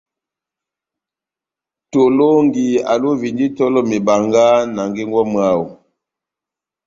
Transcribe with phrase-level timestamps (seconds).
[1.91, 5.65] Tolɔngi alovindi itɔlɔ mebanga na ngengo ya mwáho.